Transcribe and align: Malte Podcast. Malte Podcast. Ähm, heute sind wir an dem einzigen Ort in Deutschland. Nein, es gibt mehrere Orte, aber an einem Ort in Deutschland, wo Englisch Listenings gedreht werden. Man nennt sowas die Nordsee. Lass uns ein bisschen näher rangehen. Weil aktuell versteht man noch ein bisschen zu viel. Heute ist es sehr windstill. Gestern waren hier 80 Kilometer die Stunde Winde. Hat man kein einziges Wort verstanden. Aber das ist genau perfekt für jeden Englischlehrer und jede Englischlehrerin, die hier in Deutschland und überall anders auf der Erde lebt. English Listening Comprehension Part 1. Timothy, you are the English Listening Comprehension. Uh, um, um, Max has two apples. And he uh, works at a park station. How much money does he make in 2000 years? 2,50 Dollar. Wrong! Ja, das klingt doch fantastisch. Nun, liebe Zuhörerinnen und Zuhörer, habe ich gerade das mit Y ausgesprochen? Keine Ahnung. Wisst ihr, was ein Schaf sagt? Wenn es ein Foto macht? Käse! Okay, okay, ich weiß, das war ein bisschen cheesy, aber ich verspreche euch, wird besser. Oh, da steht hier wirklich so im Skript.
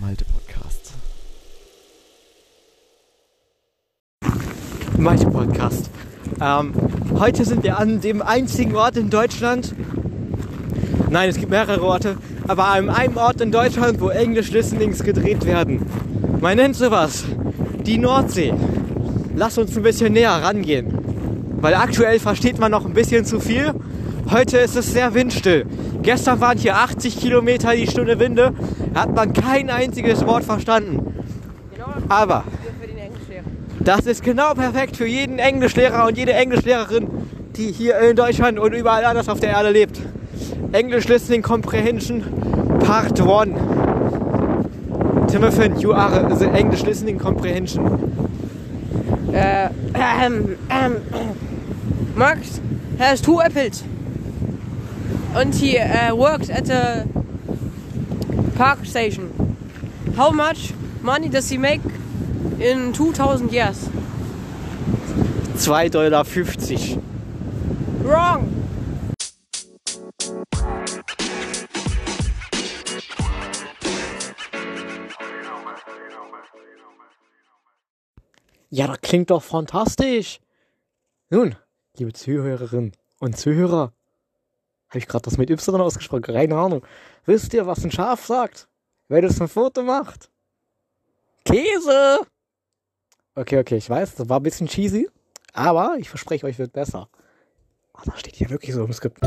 Malte 0.00 0.24
Podcast. 0.24 0.94
Malte 4.96 5.26
Podcast. 5.26 5.90
Ähm, 6.40 6.72
heute 7.18 7.44
sind 7.44 7.62
wir 7.64 7.78
an 7.78 8.00
dem 8.00 8.22
einzigen 8.22 8.74
Ort 8.76 8.96
in 8.96 9.10
Deutschland. 9.10 9.74
Nein, 11.10 11.28
es 11.28 11.36
gibt 11.36 11.50
mehrere 11.50 11.82
Orte, 11.82 12.16
aber 12.48 12.68
an 12.68 12.88
einem 12.88 13.18
Ort 13.18 13.42
in 13.42 13.52
Deutschland, 13.52 14.00
wo 14.00 14.08
Englisch 14.08 14.50
Listenings 14.52 15.02
gedreht 15.02 15.44
werden. 15.44 15.84
Man 16.40 16.56
nennt 16.56 16.76
sowas 16.76 17.24
die 17.84 17.98
Nordsee. 17.98 18.54
Lass 19.36 19.58
uns 19.58 19.76
ein 19.76 19.82
bisschen 19.82 20.14
näher 20.14 20.30
rangehen. 20.30 20.94
Weil 21.60 21.74
aktuell 21.74 22.20
versteht 22.20 22.58
man 22.58 22.70
noch 22.70 22.86
ein 22.86 22.94
bisschen 22.94 23.26
zu 23.26 23.38
viel. 23.38 23.74
Heute 24.30 24.58
ist 24.58 24.76
es 24.76 24.92
sehr 24.92 25.12
windstill. 25.12 25.66
Gestern 26.02 26.40
waren 26.40 26.58
hier 26.58 26.76
80 26.76 27.18
Kilometer 27.18 27.74
die 27.74 27.86
Stunde 27.86 28.18
Winde. 28.18 28.52
Hat 28.94 29.14
man 29.14 29.32
kein 29.32 29.70
einziges 29.70 30.26
Wort 30.26 30.44
verstanden. 30.44 31.14
Aber 32.08 32.44
das 33.80 34.06
ist 34.06 34.22
genau 34.22 34.54
perfekt 34.54 34.96
für 34.96 35.06
jeden 35.06 35.38
Englischlehrer 35.38 36.06
und 36.06 36.18
jede 36.18 36.32
Englischlehrerin, 36.32 37.08
die 37.56 37.72
hier 37.72 37.98
in 37.98 38.16
Deutschland 38.16 38.58
und 38.58 38.72
überall 38.72 39.04
anders 39.04 39.28
auf 39.28 39.40
der 39.40 39.50
Erde 39.50 39.70
lebt. 39.70 40.00
English 40.72 41.08
Listening 41.08 41.42
Comprehension 41.42 42.22
Part 42.80 43.20
1. 43.20 43.54
Timothy, 45.28 45.80
you 45.80 45.92
are 45.92 46.34
the 46.34 46.46
English 46.46 46.82
Listening 46.82 47.18
Comprehension. 47.18 47.86
Uh, 49.32 49.68
um, 49.94 50.58
um, 50.70 50.96
Max 52.16 52.60
has 52.98 53.20
two 53.20 53.40
apples. 53.40 53.84
And 55.32 55.54
he 55.54 55.78
uh, 55.78 56.14
works 56.14 56.50
at 56.50 56.68
a 56.70 57.06
park 58.56 58.84
station. 58.84 59.56
How 60.16 60.30
much 60.30 60.72
money 61.02 61.28
does 61.28 61.48
he 61.48 61.56
make 61.56 61.80
in 62.58 62.92
2000 62.92 63.52
years? 63.52 63.88
2,50 65.56 65.90
Dollar. 65.90 66.24
Wrong! 68.02 68.60
Ja, 78.72 78.86
das 78.86 79.00
klingt 79.00 79.30
doch 79.30 79.42
fantastisch. 79.42 80.40
Nun, 81.28 81.56
liebe 81.96 82.12
Zuhörerinnen 82.12 82.92
und 83.18 83.36
Zuhörer, 83.36 83.92
habe 84.90 84.98
ich 84.98 85.06
gerade 85.06 85.22
das 85.22 85.38
mit 85.38 85.50
Y 85.50 85.80
ausgesprochen? 85.80 86.22
Keine 86.22 86.56
Ahnung. 86.56 86.84
Wisst 87.24 87.54
ihr, 87.54 87.66
was 87.66 87.84
ein 87.84 87.90
Schaf 87.90 88.26
sagt? 88.26 88.68
Wenn 89.08 89.24
es 89.24 89.40
ein 89.40 89.48
Foto 89.48 89.82
macht? 89.82 90.30
Käse! 91.44 92.20
Okay, 93.34 93.58
okay, 93.58 93.76
ich 93.76 93.88
weiß, 93.88 94.16
das 94.16 94.28
war 94.28 94.40
ein 94.40 94.42
bisschen 94.42 94.66
cheesy, 94.66 95.08
aber 95.52 95.96
ich 95.98 96.08
verspreche 96.08 96.46
euch, 96.46 96.58
wird 96.58 96.72
besser. 96.72 97.08
Oh, 97.94 98.02
da 98.04 98.16
steht 98.16 98.36
hier 98.36 98.50
wirklich 98.50 98.74
so 98.74 98.84
im 98.84 98.92
Skript. 98.92 99.20